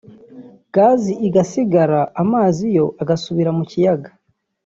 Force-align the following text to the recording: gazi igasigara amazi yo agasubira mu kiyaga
gazi 0.75 1.13
igasigara 1.27 1.99
amazi 2.23 2.65
yo 2.77 2.85
agasubira 3.01 3.51
mu 3.57 3.63
kiyaga 3.69 4.09